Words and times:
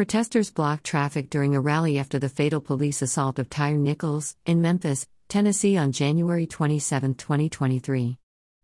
Protesters 0.00 0.50
blocked 0.50 0.84
traffic 0.84 1.28
during 1.28 1.54
a 1.54 1.60
rally 1.60 1.98
after 1.98 2.18
the 2.18 2.30
fatal 2.30 2.62
police 2.62 3.02
assault 3.02 3.38
of 3.38 3.50
Tyre 3.50 3.76
Nichols 3.76 4.34
in 4.46 4.62
Memphis, 4.62 5.06
Tennessee 5.28 5.76
on 5.76 5.92
January 5.92 6.46
27, 6.46 7.16
2023. 7.16 8.16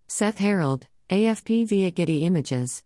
Seth 0.06 0.38
Herald, 0.38 0.86
AFP 1.10 1.68
via 1.68 1.90
Getty 1.90 2.24
Images. 2.24 2.82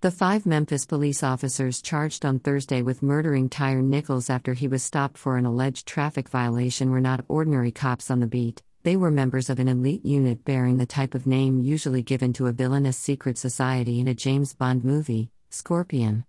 The 0.00 0.10
five 0.10 0.46
Memphis 0.46 0.86
police 0.86 1.22
officers 1.22 1.82
charged 1.82 2.24
on 2.24 2.38
Thursday 2.38 2.80
with 2.80 3.02
murdering 3.02 3.50
Tyre 3.50 3.82
Nichols 3.82 4.30
after 4.30 4.54
he 4.54 4.68
was 4.68 4.82
stopped 4.82 5.18
for 5.18 5.36
an 5.36 5.44
alleged 5.44 5.86
traffic 5.86 6.30
violation 6.30 6.90
were 6.90 6.98
not 6.98 7.26
ordinary 7.28 7.72
cops 7.72 8.10
on 8.10 8.20
the 8.20 8.26
beat, 8.26 8.62
they 8.84 8.96
were 8.96 9.10
members 9.10 9.50
of 9.50 9.58
an 9.58 9.68
elite 9.68 10.06
unit 10.06 10.46
bearing 10.46 10.78
the 10.78 10.86
type 10.86 11.14
of 11.14 11.26
name 11.26 11.60
usually 11.60 12.00
given 12.00 12.32
to 12.32 12.46
a 12.46 12.52
villainous 12.52 12.96
secret 12.96 13.36
society 13.36 14.00
in 14.00 14.08
a 14.08 14.14
James 14.14 14.54
Bond 14.54 14.82
movie, 14.82 15.30
Scorpion. 15.50 16.24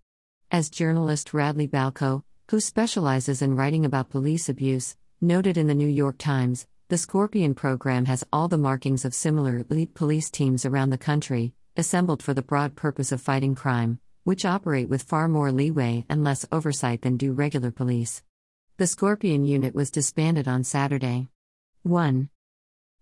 As 0.49 0.69
journalist 0.69 1.33
Radley 1.33 1.67
Balko, 1.67 2.23
who 2.49 2.61
specializes 2.61 3.41
in 3.41 3.57
writing 3.57 3.83
about 3.83 4.09
police 4.09 4.47
abuse, 4.47 4.95
noted 5.19 5.57
in 5.57 5.67
the 5.67 5.75
New 5.75 5.89
York 5.89 6.17
Times, 6.17 6.65
the 6.87 6.97
Scorpion 6.97 7.53
program 7.53 8.05
has 8.05 8.23
all 8.31 8.47
the 8.47 8.57
markings 8.57 9.03
of 9.03 9.13
similar 9.13 9.65
elite 9.69 9.93
police 9.93 10.29
teams 10.29 10.65
around 10.65 10.91
the 10.91 10.97
country, 10.97 11.53
assembled 11.75 12.23
for 12.23 12.33
the 12.33 12.41
broad 12.41 12.77
purpose 12.77 13.11
of 13.11 13.19
fighting 13.19 13.55
crime, 13.55 13.99
which 14.23 14.45
operate 14.45 14.87
with 14.87 15.03
far 15.03 15.27
more 15.27 15.51
leeway 15.51 16.05
and 16.07 16.23
less 16.23 16.45
oversight 16.49 17.01
than 17.01 17.17
do 17.17 17.33
regular 17.33 17.69
police. 17.69 18.23
The 18.77 18.87
Scorpion 18.87 19.43
unit 19.43 19.75
was 19.75 19.91
disbanded 19.91 20.47
on 20.47 20.63
Saturday. 20.63 21.27
1. 21.83 22.29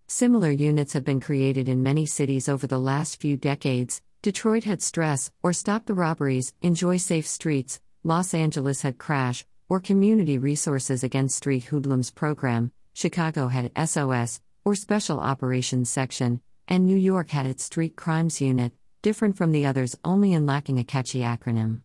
Similar 0.08 0.50
units 0.50 0.94
have 0.94 1.04
been 1.04 1.20
created 1.20 1.68
in 1.68 1.80
many 1.80 2.06
cities 2.06 2.48
over 2.48 2.66
the 2.66 2.80
last 2.80 3.20
few 3.20 3.36
decades. 3.36 4.02
Detroit 4.26 4.64
had 4.64 4.82
stress, 4.82 5.30
or 5.40 5.52
stop 5.52 5.86
the 5.86 5.94
robberies, 5.94 6.52
enjoy 6.60 6.96
safe 6.96 7.28
streets, 7.28 7.80
Los 8.02 8.34
Angeles 8.34 8.82
had 8.82 8.98
crash, 8.98 9.46
or 9.68 9.78
community 9.78 10.36
resources 10.36 11.04
against 11.04 11.36
street 11.36 11.62
hoodlums 11.66 12.10
program, 12.10 12.72
Chicago 12.92 13.46
had 13.46 13.70
SOS, 13.78 14.40
or 14.64 14.74
special 14.74 15.20
operations 15.20 15.90
section, 15.90 16.40
and 16.66 16.84
New 16.84 16.96
York 16.96 17.30
had 17.30 17.46
its 17.46 17.62
Street 17.62 17.94
Crimes 17.94 18.40
Unit, 18.40 18.72
different 19.00 19.36
from 19.36 19.52
the 19.52 19.64
others 19.64 19.96
only 20.04 20.32
in 20.32 20.44
lacking 20.44 20.80
a 20.80 20.82
catchy 20.82 21.20
acronym. 21.20 21.82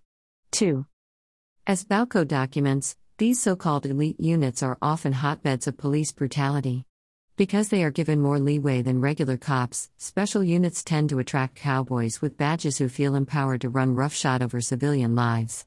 2. 0.49 0.87
As 1.67 1.83
Balko 1.83 2.27
documents, 2.27 2.95
these 3.19 3.39
so 3.39 3.55
called 3.55 3.85
elite 3.85 4.19
units 4.19 4.63
are 4.63 4.79
often 4.81 5.13
hotbeds 5.13 5.67
of 5.67 5.77
police 5.77 6.11
brutality. 6.11 6.85
Because 7.41 7.69
they 7.69 7.83
are 7.83 7.89
given 7.89 8.21
more 8.21 8.37
leeway 8.37 8.83
than 8.83 9.01
regular 9.01 9.35
cops, 9.35 9.89
special 9.97 10.43
units 10.43 10.83
tend 10.83 11.09
to 11.09 11.17
attract 11.17 11.55
cowboys 11.55 12.21
with 12.21 12.37
badges 12.37 12.77
who 12.77 12.87
feel 12.87 13.15
empowered 13.15 13.61
to 13.61 13.69
run 13.69 13.95
roughshod 13.95 14.43
over 14.43 14.61
civilian 14.61 15.15
lives. 15.15 15.65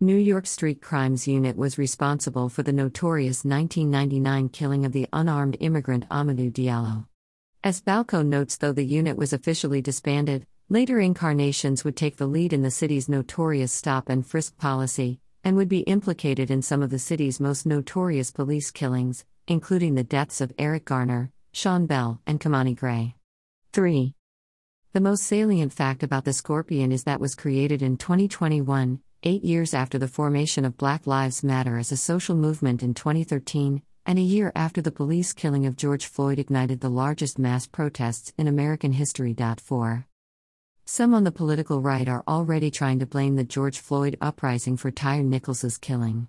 New 0.00 0.16
York 0.16 0.46
Street 0.46 0.80
Crimes 0.80 1.28
Unit 1.28 1.58
was 1.58 1.76
responsible 1.76 2.48
for 2.48 2.62
the 2.62 2.72
notorious 2.72 3.44
1999 3.44 4.48
killing 4.48 4.86
of 4.86 4.92
the 4.92 5.06
unarmed 5.12 5.58
immigrant 5.60 6.08
Amadou 6.08 6.50
Diallo. 6.50 7.04
As 7.62 7.82
Balko 7.82 8.24
notes, 8.24 8.56
though 8.56 8.72
the 8.72 8.82
unit 8.82 9.18
was 9.18 9.34
officially 9.34 9.82
disbanded, 9.82 10.46
later 10.70 11.00
incarnations 11.00 11.84
would 11.84 11.96
take 11.96 12.16
the 12.16 12.26
lead 12.26 12.54
in 12.54 12.62
the 12.62 12.70
city's 12.70 13.10
notorious 13.10 13.72
stop 13.72 14.08
and 14.08 14.26
frisk 14.26 14.56
policy, 14.56 15.20
and 15.44 15.54
would 15.58 15.68
be 15.68 15.80
implicated 15.80 16.50
in 16.50 16.62
some 16.62 16.82
of 16.82 16.88
the 16.88 16.98
city's 16.98 17.38
most 17.38 17.66
notorious 17.66 18.30
police 18.30 18.70
killings, 18.70 19.26
including 19.48 19.94
the 19.94 20.04
deaths 20.04 20.40
of 20.40 20.52
Eric 20.58 20.84
Garner, 20.84 21.32
Sean 21.52 21.86
Bell, 21.86 22.20
and 22.26 22.40
Kimani 22.40 22.76
Gray. 22.76 23.14
3. 23.72 24.14
The 24.92 25.00
most 25.00 25.22
salient 25.22 25.72
fact 25.72 26.02
about 26.02 26.24
the 26.24 26.32
Scorpion 26.32 26.90
is 26.92 27.04
that 27.04 27.14
it 27.14 27.20
was 27.20 27.34
created 27.34 27.82
in 27.82 27.96
2021, 27.96 29.00
eight 29.22 29.44
years 29.44 29.74
after 29.74 29.98
the 29.98 30.08
formation 30.08 30.64
of 30.64 30.76
Black 30.76 31.06
Lives 31.06 31.44
Matter 31.44 31.78
as 31.78 31.92
a 31.92 31.96
social 31.96 32.34
movement 32.34 32.82
in 32.82 32.94
2013, 32.94 33.82
and 34.06 34.18
a 34.18 34.22
year 34.22 34.50
after 34.56 34.82
the 34.82 34.90
police 34.90 35.32
killing 35.32 35.66
of 35.66 35.76
George 35.76 36.06
Floyd 36.06 36.38
ignited 36.38 36.80
the 36.80 36.88
largest 36.88 37.38
mass 37.38 37.66
protests 37.66 38.32
in 38.36 38.48
American 38.48 38.92
history. 38.92 39.34
4. 39.34 40.06
Some 40.86 41.14
on 41.14 41.22
the 41.22 41.30
political 41.30 41.80
right 41.80 42.08
are 42.08 42.24
already 42.26 42.70
trying 42.70 42.98
to 42.98 43.06
blame 43.06 43.36
the 43.36 43.44
George 43.44 43.78
Floyd 43.78 44.16
uprising 44.20 44.76
for 44.76 44.90
Tyre 44.90 45.22
Nichols's 45.22 45.78
killing. 45.78 46.26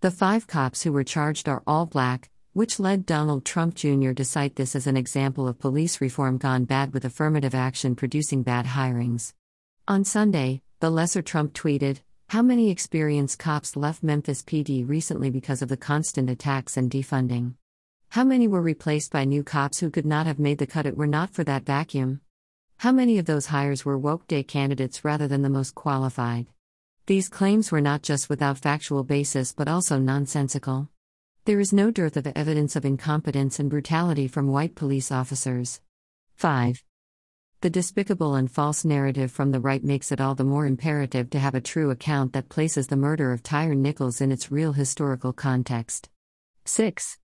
The 0.00 0.10
five 0.10 0.46
cops 0.46 0.82
who 0.82 0.92
were 0.92 1.04
charged 1.04 1.46
are 1.48 1.62
all 1.66 1.84
black, 1.84 2.30
which 2.58 2.80
led 2.80 3.06
Donald 3.06 3.44
Trump 3.44 3.76
Jr. 3.76 4.10
to 4.10 4.24
cite 4.24 4.56
this 4.56 4.74
as 4.74 4.88
an 4.88 4.96
example 4.96 5.46
of 5.46 5.60
police 5.60 6.00
reform 6.00 6.38
gone 6.38 6.64
bad 6.64 6.92
with 6.92 7.04
affirmative 7.04 7.54
action 7.54 7.94
producing 7.94 8.42
bad 8.42 8.66
hirings. 8.66 9.32
On 9.86 10.02
Sunday, 10.02 10.62
the 10.80 10.90
lesser 10.90 11.22
Trump 11.22 11.52
tweeted, 11.52 12.00
how 12.30 12.42
many 12.42 12.68
experienced 12.68 13.38
cops 13.38 13.76
left 13.76 14.02
Memphis 14.02 14.42
PD 14.42 14.82
recently 14.88 15.30
because 15.30 15.62
of 15.62 15.68
the 15.68 15.76
constant 15.76 16.28
attacks 16.28 16.76
and 16.76 16.90
defunding? 16.90 17.54
How 18.08 18.24
many 18.24 18.48
were 18.48 18.60
replaced 18.60 19.12
by 19.12 19.24
new 19.24 19.44
cops 19.44 19.78
who 19.78 19.88
could 19.88 20.04
not 20.04 20.26
have 20.26 20.40
made 20.40 20.58
the 20.58 20.66
cut 20.66 20.84
it 20.84 20.96
were 20.96 21.06
not 21.06 21.30
for 21.30 21.44
that 21.44 21.64
vacuum? 21.64 22.22
How 22.78 22.90
many 22.90 23.18
of 23.18 23.26
those 23.26 23.46
hires 23.46 23.84
were 23.84 23.96
woke 23.96 24.26
day 24.26 24.42
candidates 24.42 25.04
rather 25.04 25.28
than 25.28 25.42
the 25.42 25.48
most 25.48 25.76
qualified? 25.76 26.46
These 27.06 27.28
claims 27.28 27.70
were 27.70 27.80
not 27.80 28.02
just 28.02 28.28
without 28.28 28.58
factual 28.58 29.04
basis 29.04 29.52
but 29.52 29.68
also 29.68 30.00
nonsensical. 30.00 30.88
There 31.48 31.60
is 31.60 31.72
no 31.72 31.90
dearth 31.90 32.18
of 32.18 32.26
evidence 32.26 32.76
of 32.76 32.84
incompetence 32.84 33.58
and 33.58 33.70
brutality 33.70 34.28
from 34.28 34.48
white 34.48 34.74
police 34.74 35.10
officers. 35.10 35.80
5. 36.34 36.84
The 37.62 37.70
despicable 37.70 38.34
and 38.34 38.50
false 38.50 38.84
narrative 38.84 39.32
from 39.32 39.50
the 39.50 39.58
right 39.58 39.82
makes 39.82 40.12
it 40.12 40.20
all 40.20 40.34
the 40.34 40.44
more 40.44 40.66
imperative 40.66 41.30
to 41.30 41.38
have 41.38 41.54
a 41.54 41.62
true 41.62 41.90
account 41.90 42.34
that 42.34 42.50
places 42.50 42.88
the 42.88 42.96
murder 42.96 43.32
of 43.32 43.42
Tyre 43.42 43.74
Nichols 43.74 44.20
in 44.20 44.30
its 44.30 44.52
real 44.52 44.74
historical 44.74 45.32
context. 45.32 46.10
6. 46.66 47.16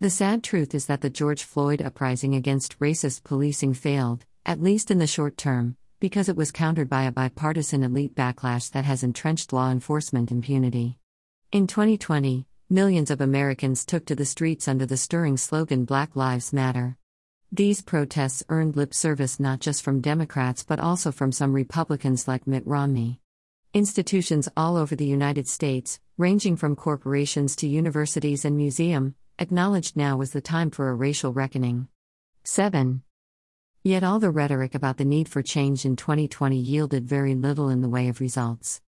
The 0.00 0.08
sad 0.08 0.42
truth 0.42 0.74
is 0.74 0.86
that 0.86 1.02
the 1.02 1.10
George 1.10 1.42
Floyd 1.42 1.82
uprising 1.82 2.34
against 2.34 2.78
racist 2.78 3.22
policing 3.22 3.74
failed, 3.74 4.24
at 4.46 4.62
least 4.62 4.90
in 4.90 4.98
the 4.98 5.06
short 5.06 5.36
term, 5.36 5.76
because 6.00 6.30
it 6.30 6.36
was 6.36 6.52
countered 6.52 6.88
by 6.88 7.02
a 7.02 7.12
bipartisan 7.12 7.82
elite 7.82 8.14
backlash 8.14 8.70
that 8.70 8.86
has 8.86 9.02
entrenched 9.02 9.52
law 9.52 9.70
enforcement 9.70 10.32
impunity. 10.32 10.96
In 11.52 11.66
2020, 11.66 12.46
millions 12.72 13.10
of 13.10 13.20
Americans 13.20 13.84
took 13.84 14.06
to 14.06 14.14
the 14.14 14.24
streets 14.24 14.66
under 14.66 14.86
the 14.86 14.96
stirring 14.96 15.36
slogan 15.36 15.84
Black 15.84 16.16
Lives 16.16 16.54
Matter. 16.54 16.96
These 17.52 17.82
protests 17.82 18.42
earned 18.48 18.76
lip 18.76 18.94
service 18.94 19.38
not 19.38 19.60
just 19.60 19.82
from 19.82 20.00
Democrats 20.00 20.64
but 20.64 20.80
also 20.80 21.12
from 21.12 21.32
some 21.32 21.52
Republicans 21.52 22.26
like 22.26 22.46
Mitt 22.46 22.66
Romney. 22.66 23.20
Institutions 23.74 24.48
all 24.56 24.78
over 24.78 24.96
the 24.96 25.04
United 25.04 25.46
States, 25.46 26.00
ranging 26.16 26.56
from 26.56 26.74
corporations 26.74 27.54
to 27.56 27.66
universities 27.68 28.46
and 28.46 28.56
museums, 28.56 29.12
acknowledged 29.38 29.94
now 29.94 30.16
was 30.16 30.30
the 30.30 30.40
time 30.40 30.70
for 30.70 30.88
a 30.88 30.94
racial 30.94 31.34
reckoning. 31.34 31.88
7. 32.44 33.02
Yet 33.82 34.02
all 34.02 34.18
the 34.18 34.30
rhetoric 34.30 34.74
about 34.74 34.96
the 34.96 35.04
need 35.04 35.28
for 35.28 35.42
change 35.42 35.84
in 35.84 35.96
2020 35.96 36.56
yielded 36.56 37.06
very 37.06 37.34
little 37.34 37.68
in 37.68 37.82
the 37.82 37.90
way 37.90 38.08
of 38.08 38.18
results. 38.18 38.80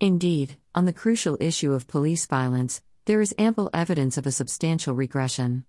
Indeed, 0.00 0.56
on 0.74 0.86
the 0.86 0.92
crucial 0.92 1.36
issue 1.40 1.72
of 1.72 1.86
police 1.86 2.26
violence, 2.26 2.80
there 3.08 3.22
is 3.22 3.34
ample 3.38 3.70
evidence 3.72 4.18
of 4.18 4.26
a 4.26 4.30
substantial 4.30 4.94
regression. 4.94 5.64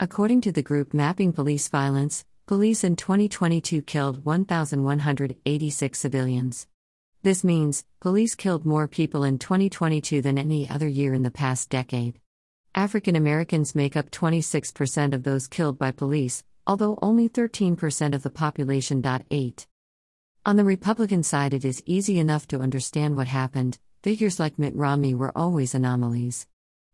According 0.00 0.40
to 0.40 0.52
the 0.52 0.62
group 0.62 0.94
Mapping 0.94 1.34
Police 1.34 1.68
Violence, 1.68 2.24
police 2.46 2.82
in 2.82 2.96
2022 2.96 3.82
killed 3.82 4.24
1,186 4.24 5.98
civilians. 5.98 6.66
This 7.22 7.44
means, 7.44 7.84
police 8.00 8.34
killed 8.34 8.64
more 8.64 8.88
people 8.88 9.22
in 9.22 9.38
2022 9.38 10.22
than 10.22 10.38
any 10.38 10.66
other 10.66 10.88
year 10.88 11.12
in 11.12 11.24
the 11.24 11.30
past 11.30 11.68
decade. 11.68 12.20
African 12.74 13.16
Americans 13.16 13.74
make 13.74 13.94
up 13.94 14.10
26% 14.10 15.12
of 15.12 15.24
those 15.24 15.46
killed 15.46 15.78
by 15.78 15.90
police, 15.90 16.42
although 16.66 16.98
only 17.02 17.28
13% 17.28 18.14
of 18.14 18.22
the 18.22 18.30
population. 18.30 19.04
8. 19.30 19.66
On 20.46 20.56
the 20.56 20.64
Republican 20.64 21.22
side, 21.22 21.52
it 21.52 21.66
is 21.66 21.82
easy 21.84 22.18
enough 22.18 22.48
to 22.48 22.60
understand 22.60 23.14
what 23.14 23.26
happened. 23.26 23.78
Figures 24.02 24.40
like 24.40 24.58
Mitt 24.58 24.74
Romney 24.74 25.14
were 25.14 25.36
always 25.36 25.74
anomalies. 25.74 26.46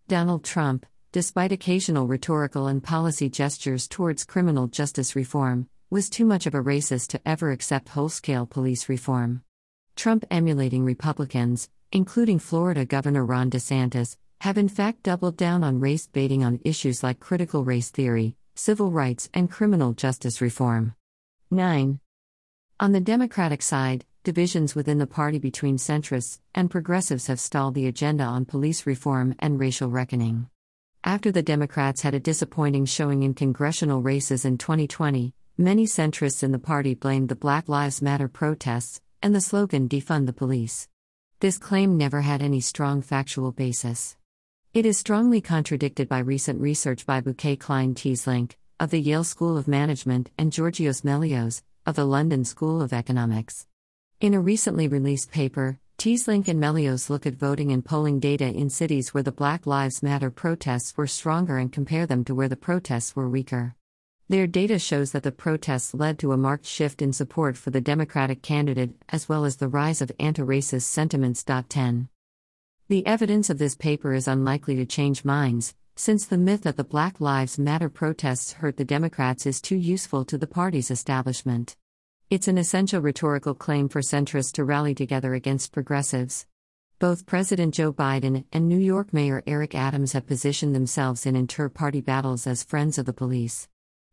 Donald 0.07 0.45
Trump, 0.45 0.85
despite 1.13 1.51
occasional 1.51 2.07
rhetorical 2.07 2.67
and 2.67 2.85
policy 2.85 3.31
gestures 3.31 3.89
towards 3.89 4.27
criminal 4.27 4.67
justice 4.67 5.17
reform, 5.17 5.67
was 5.89 6.11
too 6.11 6.27
much 6.27 6.45
of 6.45 6.55
a 6.55 6.63
racist 6.63 7.09
to 7.09 7.21
ever 7.27 7.51
accept 7.51 7.89
whole 7.89 8.11
scale 8.11 8.45
police 8.45 8.91
reform. 8.91 9.43
Trump 9.97 10.27
emulating 10.31 10.85
Republicans, 10.85 11.71
including 11.91 12.39
Florida 12.39 12.85
Governor 12.85 13.25
Ron 13.25 13.51
DeSantis, 13.51 14.19
have 14.43 14.59
in 14.59 14.69
fact 14.69 15.05
doubled 15.05 15.39
down 15.39 15.65
on 15.65 15.81
race 15.81 16.07
baiting 16.07 16.45
on 16.45 16.61
issues 16.67 17.03
like 17.03 17.19
critical 17.19 17.65
race 17.65 17.89
theory, 17.89 18.37
civil 18.57 18.91
rights, 18.91 19.31
and 19.33 19.51
criminal 19.51 19.95
justice 19.95 20.43
reform. 20.43 20.95
9. 21.51 21.99
On 22.79 22.93
the 22.93 23.01
Democratic 23.01 23.63
side, 23.63 24.05
divisions 24.25 24.75
within 24.75 24.99
the 24.99 25.07
party 25.07 25.39
between 25.39 25.77
centrists 25.77 26.41
and 26.55 26.71
progressives 26.71 27.27
have 27.27 27.39
stalled 27.39 27.75
the 27.75 27.87
agenda 27.87 28.25
on 28.25 28.47
police 28.47 28.87
reform 28.87 29.35
and 29.39 29.61
racial 29.61 29.91
reckoning. 29.91 30.49
After 31.05 31.31
the 31.31 31.43
Democrats 31.43 32.01
had 32.01 32.15
a 32.15 32.21
disappointing 32.21 32.87
showing 32.87 33.23
in 33.23 33.35
congressional 33.35 34.01
races 34.01 34.47
in 34.47 34.57
2020, 34.57 35.35
many 35.59 35.85
centrists 35.85 36.43
in 36.43 36.53
the 36.53 36.59
party 36.59 36.95
blamed 36.95 37.29
the 37.29 37.37
Black 37.37 37.69
Lives 37.69 38.01
Matter 38.01 38.27
protests 38.27 39.03
and 39.23 39.35
the 39.35 39.43
slogan 39.43 39.91
Defund 39.91 40.25
the 40.25 40.33
Police. 40.33 40.89
This 41.41 41.59
claim 41.59 41.99
never 41.99 42.23
had 42.23 42.41
any 42.41 42.63
strong 42.63 43.03
factual 43.03 43.53
basis. 43.53 44.17
It 44.73 44.87
is 44.87 44.97
strongly 44.97 45.43
contradicted 45.43 46.09
by 46.09 46.21
recent 46.21 46.63
research 46.63 47.05
by 47.05 47.21
Bouke 47.21 47.61
Klein 47.61 47.95
Teeselink, 47.95 48.53
of 48.81 48.91
the 48.91 49.01
Yale 49.01 49.23
School 49.23 49.59
of 49.59 49.69
Management, 49.69 50.31
and 50.39 50.51
Georgios 50.51 51.03
Melios, 51.03 51.61
of 51.85 51.95
the 51.95 52.07
London 52.07 52.47
School 52.47 52.81
of 52.81 52.95
Economics. 52.95 53.67
In 54.25 54.33
a 54.33 54.41
recently 54.41 54.89
released 54.89 55.31
paper, 55.33 55.79
Teeselink 55.99 56.49
and 56.49 56.59
Melios 56.59 57.11
look 57.11 57.27
at 57.27 57.35
voting 57.35 57.71
and 57.73 57.85
polling 57.85 58.21
data 58.21 58.47
in 58.47 58.71
cities 58.71 59.13
where 59.13 59.23
the 59.23 59.31
Black 59.31 59.67
Lives 59.67 60.03
Matter 60.03 60.31
protests 60.31 60.97
were 60.97 61.07
stronger 61.07 61.59
and 61.59 61.71
compare 61.71 62.07
them 62.07 62.25
to 62.25 62.35
where 62.35 62.49
the 62.49 62.57
protests 62.57 63.15
were 63.15 63.29
weaker. 63.29 63.75
Their 64.31 64.47
data 64.47 64.79
shows 64.79 65.13
that 65.13 65.25
the 65.25 65.31
protests 65.31 65.93
led 65.93 66.19
to 66.21 66.33
a 66.33 66.39
marked 66.39 66.65
shift 66.65 67.03
in 67.03 67.13
support 67.13 67.59
for 67.59 67.69
the 67.69 67.83
Democratic 67.83 68.41
candidate, 68.41 68.95
as 69.11 69.29
well 69.29 69.45
as 69.45 69.57
the 69.57 69.69
rise 69.69 70.01
of 70.01 70.11
anti 70.19 70.41
racist 70.41 70.85
sentiments. 70.85 71.45
10. 71.45 72.09
The 72.89 73.07
evidence 73.07 73.51
of 73.51 73.59
this 73.59 73.75
paper 73.75 74.15
is 74.15 74.27
unlikely 74.27 74.77
to 74.77 74.87
change 74.87 75.27
minds, 75.27 75.75
since 75.97 76.25
the 76.25 76.39
myth 76.39 76.63
that 76.63 76.79
the 76.79 76.83
Black 76.83 77.21
Lives 77.21 77.59
Matter 77.59 77.91
protests 77.91 78.55
hurt 78.55 78.79
the 78.79 78.87
Democrats 78.87 79.45
is 79.45 79.61
too 79.61 79.77
useful 79.77 80.25
to 80.25 80.39
the 80.39 80.47
party's 80.47 80.91
establishment. 80.91 81.77
It's 82.35 82.49
an 82.49 82.59
essential 82.59 83.01
rhetorical 83.01 83.55
claim 83.55 83.89
for 83.89 84.01
centrists 84.01 84.55
to 84.55 84.65
rally 84.65 84.93
together 84.93 85.35
against 85.35 85.71
progressives. 85.71 86.49
Both 86.99 87.27
President 87.27 87.75
Joe 87.75 87.93
Biden 87.93 88.45
and 88.51 88.69
New 88.69 88.77
York 88.77 89.15
Mayor 89.15 89.45
Eric 89.47 89.77
Adams 89.77 90.15
have 90.15 90.27
positioned 90.27 90.75
themselves 90.75 91.27
in 91.27 91.37
inter 91.37 91.69
party 91.69 92.01
battles 92.01 92.49
as 92.49 92.65
friends 92.65 92.99
of 92.99 93.07
the 93.07 93.13
police. 93.13 93.69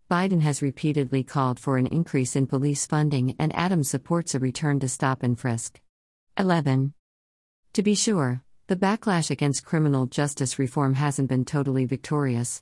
Biden 0.07 0.41
has 0.41 0.61
repeatedly 0.61 1.23
called 1.23 1.59
for 1.59 1.77
an 1.77 1.87
increase 1.87 2.35
in 2.35 2.45
police 2.45 2.85
funding, 2.85 3.35
and 3.39 3.55
Adams 3.55 3.89
supports 3.89 4.35
a 4.35 4.39
return 4.39 4.79
to 4.81 4.87
stop 4.87 5.23
and 5.23 5.39
frisk. 5.39 5.81
11. 6.37 6.93
To 7.73 7.81
be 7.81 7.95
sure, 7.95 8.43
the 8.67 8.75
backlash 8.75 9.31
against 9.31 9.65
criminal 9.65 10.05
justice 10.05 10.59
reform 10.59 10.93
hasn't 10.93 11.27
been 11.27 11.43
totally 11.43 11.85
victorious. 11.85 12.61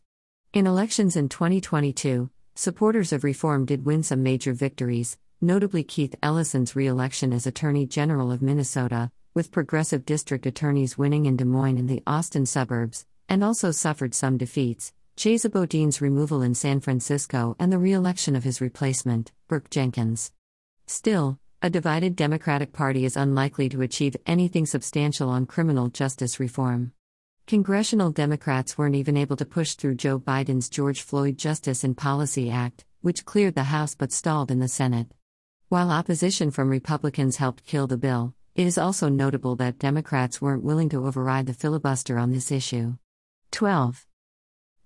In 0.53 0.65
elections 0.65 1.17
in 1.17 1.27
2022, 1.27 2.29
supporters 2.55 3.11
of 3.11 3.25
reform 3.25 3.65
did 3.65 3.85
win 3.85 4.03
some 4.03 4.23
major 4.23 4.53
victories, 4.53 5.17
notably 5.41 5.83
Keith 5.83 6.15
Ellison's 6.21 6.75
re 6.75 6.87
election 6.87 7.31
as 7.31 7.47
Attorney 7.47 7.85
General 7.85 8.31
of 8.31 8.41
Minnesota, 8.41 9.11
with 9.33 9.51
progressive 9.51 10.05
district 10.05 10.45
attorneys 10.45 10.97
winning 10.97 11.25
in 11.25 11.37
Des 11.37 11.45
Moines 11.45 11.77
and 11.77 11.89
the 11.89 12.03
Austin 12.05 12.45
suburbs, 12.45 13.05
and 13.27 13.43
also 13.43 13.71
suffered 13.71 14.13
some 14.13 14.37
defeats. 14.37 14.91
Chesa 15.15 15.51
Boudin's 15.51 16.01
removal 16.01 16.41
in 16.41 16.55
San 16.55 16.79
Francisco 16.79 17.55
and 17.59 17.71
the 17.71 17.77
re 17.77 17.91
election 17.91 18.35
of 18.35 18.43
his 18.43 18.61
replacement, 18.61 19.31
Brooke 19.47 19.69
Jenkins. 19.69 20.31
Still, 20.87 21.39
a 21.61 21.69
divided 21.69 22.15
Democratic 22.15 22.71
Party 22.71 23.03
is 23.03 23.17
unlikely 23.17 23.67
to 23.69 23.81
achieve 23.81 24.15
anything 24.25 24.65
substantial 24.65 25.29
on 25.29 25.45
criminal 25.45 25.89
justice 25.89 26.39
reform. 26.39 26.93
Congressional 27.47 28.11
Democrats 28.11 28.77
weren't 28.77 28.95
even 28.95 29.17
able 29.17 29.35
to 29.35 29.45
push 29.45 29.73
through 29.73 29.95
Joe 29.95 30.19
Biden's 30.19 30.69
George 30.69 31.01
Floyd 31.01 31.37
Justice 31.37 31.83
and 31.83 31.97
Policy 31.97 32.49
Act, 32.49 32.85
which 33.01 33.25
cleared 33.25 33.55
the 33.55 33.63
House 33.63 33.95
but 33.95 34.11
stalled 34.13 34.51
in 34.51 34.59
the 34.59 34.67
Senate. 34.67 35.07
While 35.69 35.91
opposition 35.91 36.49
from 36.49 36.67
Republicans 36.67 37.35
helped 37.35 37.63
kill 37.63 37.85
the 37.85 37.95
bill, 37.95 38.33
it 38.55 38.65
is 38.65 38.79
also 38.79 39.07
notable 39.07 39.55
that 39.57 39.77
Democrats 39.77 40.41
weren't 40.41 40.63
willing 40.63 40.89
to 40.89 41.05
override 41.05 41.45
the 41.45 41.53
filibuster 41.53 42.17
on 42.17 42.31
this 42.31 42.51
issue. 42.51 42.97
12. 43.51 44.07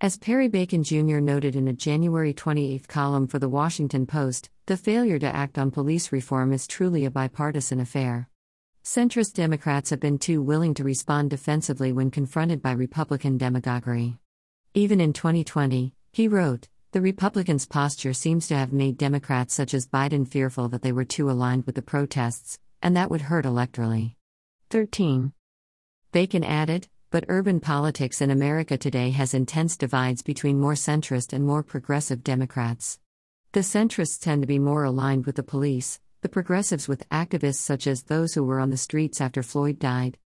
As 0.02 0.18
Perry 0.18 0.50
Bacon 0.50 0.84
Jr. 0.84 1.20
noted 1.20 1.56
in 1.56 1.70
a 1.70 1.74
January 1.74 2.34
28 2.34 2.86
column 2.90 3.28
for 3.28 3.40
The 3.40 3.48
Washington 3.48 4.06
Post, 4.06 4.50
the 4.66 4.76
failure 4.76 5.18
to 5.20 5.34
act 5.34 5.58
on 5.58 5.72
police 5.72 6.12
reform 6.12 6.52
is 6.52 6.68
truly 6.68 7.06
a 7.06 7.10
bipartisan 7.10 7.80
affair. 7.80 8.28
Centrist 8.84 9.36
Democrats 9.36 9.90
have 9.90 10.02
been 10.02 10.18
too 10.18 10.42
willing 10.42 10.74
to 10.74 10.84
respond 10.84 11.30
defensively 11.30 11.94
when 11.94 12.12
confronted 12.12 12.62
by 12.62 12.74
Republican 12.74 13.38
demagoguery. 13.38 14.18
Even 14.74 15.00
in 15.00 15.14
2020, 15.14 15.94
he 16.12 16.28
wrote, 16.28 16.68
the 16.94 17.02
Republicans' 17.02 17.66
posture 17.66 18.14
seems 18.14 18.48
to 18.48 18.56
have 18.56 18.72
made 18.72 19.00
Democrats 19.00 19.56
such 19.56 19.74
as 19.74 19.88
Biden 19.88 20.28
fearful 20.28 20.70
that 20.70 20.84
they 20.84 20.92
were 20.92 21.04
too 21.04 21.28
aligned 21.28 21.66
with 21.66 21.74
the 21.74 21.82
protests, 21.82 22.60
and 22.84 22.96
that 22.96 23.10
would 23.10 23.22
hurt 23.22 23.46
electorally. 23.46 24.14
13. 24.70 25.34
Bacon 26.12 26.44
added, 26.44 26.88
but 27.10 27.26
urban 27.30 27.60
politics 27.60 28.22
in 28.22 28.30
America 28.30 28.78
today 28.78 29.10
has 29.10 29.34
intense 29.34 29.76
divides 29.76 30.22
between 30.22 30.60
more 30.60 30.76
centrist 30.76 31.34
and 31.34 31.44
more 31.44 31.64
progressive 31.64 32.24
Democrats. 32.24 33.00
The 33.54 33.62
centrists 33.62 34.22
tend 34.22 34.44
to 34.44 34.48
be 34.48 34.60
more 34.60 34.84
aligned 34.84 35.26
with 35.26 35.38
the 35.38 35.42
police, 35.42 36.00
the 36.22 36.30
progressives 36.30 36.88
with 36.88 37.10
activists 37.10 37.56
such 37.56 37.88
as 37.88 38.04
those 38.04 38.36
who 38.36 38.44
were 38.44 38.60
on 38.60 38.70
the 38.70 38.78
streets 38.78 39.20
after 39.20 39.42
Floyd 39.42 39.80
died. 39.80 40.20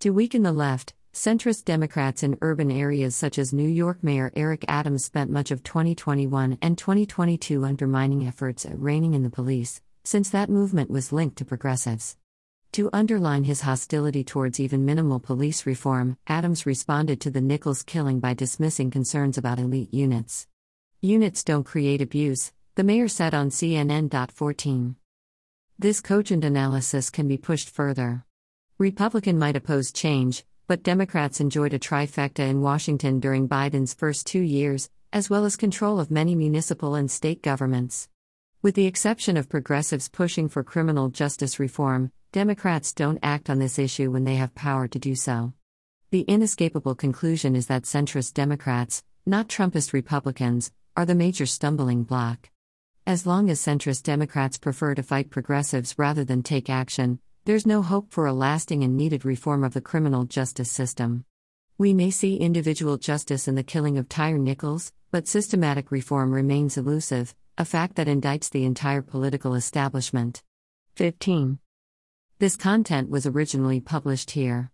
To 0.00 0.10
weaken 0.10 0.42
the 0.42 0.52
left, 0.52 0.92
centrist 1.12 1.64
Democrats 1.64 2.22
in 2.22 2.38
urban 2.40 2.70
areas 2.70 3.16
such 3.16 3.38
as 3.38 3.52
New 3.52 3.68
York 3.68 4.02
Mayor 4.02 4.32
Eric 4.36 4.64
Adams 4.68 5.04
spent 5.04 5.30
much 5.30 5.50
of 5.50 5.62
2021 5.62 6.58
and 6.62 6.78
2022 6.78 7.64
undermining 7.64 8.26
efforts 8.26 8.64
at 8.64 8.78
reining 8.78 9.14
in 9.14 9.22
the 9.22 9.30
police, 9.30 9.80
since 10.04 10.30
that 10.30 10.48
movement 10.48 10.90
was 10.90 11.12
linked 11.12 11.36
to 11.36 11.44
progressives. 11.44 12.16
To 12.72 12.88
underline 12.92 13.44
his 13.44 13.62
hostility 13.62 14.22
towards 14.22 14.60
even 14.60 14.84
minimal 14.84 15.18
police 15.18 15.66
reform, 15.66 16.16
Adams 16.28 16.66
responded 16.66 17.20
to 17.22 17.30
the 17.30 17.40
Nichols 17.40 17.82
killing 17.82 18.20
by 18.20 18.32
dismissing 18.32 18.92
concerns 18.92 19.36
about 19.36 19.58
elite 19.58 19.92
units. 19.92 20.46
Units 21.00 21.42
don't 21.42 21.64
create 21.64 22.00
abuse, 22.00 22.52
the 22.76 22.84
mayor 22.84 23.08
said 23.08 23.34
on 23.34 23.50
CNN. 23.50 24.30
14. 24.30 24.94
This 25.76 26.00
cogent 26.00 26.44
analysis 26.44 27.10
can 27.10 27.26
be 27.26 27.36
pushed 27.36 27.68
further. 27.68 28.24
Republican 28.78 29.38
might 29.38 29.56
oppose 29.56 29.92
change, 29.92 30.44
but 30.70 30.84
Democrats 30.84 31.40
enjoyed 31.40 31.74
a 31.74 31.80
trifecta 31.80 32.48
in 32.48 32.60
Washington 32.60 33.18
during 33.18 33.48
Biden's 33.48 33.92
first 33.92 34.24
two 34.24 34.38
years, 34.38 34.88
as 35.12 35.28
well 35.28 35.44
as 35.44 35.56
control 35.56 35.98
of 35.98 36.12
many 36.12 36.36
municipal 36.36 36.94
and 36.94 37.10
state 37.10 37.42
governments. 37.42 38.08
With 38.62 38.76
the 38.76 38.86
exception 38.86 39.36
of 39.36 39.48
progressives 39.48 40.08
pushing 40.08 40.48
for 40.48 40.62
criminal 40.62 41.08
justice 41.08 41.58
reform, 41.58 42.12
Democrats 42.30 42.92
don't 42.92 43.18
act 43.20 43.50
on 43.50 43.58
this 43.58 43.80
issue 43.80 44.12
when 44.12 44.22
they 44.22 44.36
have 44.36 44.54
power 44.54 44.86
to 44.86 44.98
do 45.00 45.16
so. 45.16 45.54
The 46.12 46.20
inescapable 46.20 46.94
conclusion 46.94 47.56
is 47.56 47.66
that 47.66 47.82
centrist 47.82 48.34
Democrats, 48.34 49.02
not 49.26 49.48
Trumpist 49.48 49.92
Republicans, 49.92 50.70
are 50.96 51.04
the 51.04 51.16
major 51.16 51.46
stumbling 51.46 52.04
block. 52.04 52.48
As 53.08 53.26
long 53.26 53.50
as 53.50 53.58
centrist 53.58 54.04
Democrats 54.04 54.56
prefer 54.56 54.94
to 54.94 55.02
fight 55.02 55.30
progressives 55.30 55.98
rather 55.98 56.24
than 56.24 56.44
take 56.44 56.70
action, 56.70 57.18
there's 57.50 57.66
no 57.66 57.82
hope 57.82 58.12
for 58.12 58.26
a 58.26 58.32
lasting 58.32 58.84
and 58.84 58.96
needed 58.96 59.24
reform 59.24 59.64
of 59.64 59.74
the 59.74 59.80
criminal 59.80 60.24
justice 60.24 60.70
system. 60.70 61.24
We 61.78 61.92
may 61.92 62.12
see 62.12 62.36
individual 62.36 62.96
justice 62.96 63.48
in 63.48 63.56
the 63.56 63.64
killing 63.64 63.98
of 63.98 64.08
Tyre 64.08 64.38
Nichols, 64.38 64.92
but 65.10 65.26
systematic 65.26 65.90
reform 65.90 66.30
remains 66.30 66.76
elusive, 66.76 67.34
a 67.58 67.64
fact 67.64 67.96
that 67.96 68.06
indicts 68.06 68.50
the 68.50 68.64
entire 68.64 69.02
political 69.02 69.56
establishment. 69.56 70.44
15. 70.94 71.58
This 72.38 72.56
content 72.56 73.10
was 73.10 73.26
originally 73.26 73.80
published 73.80 74.30
here. 74.30 74.68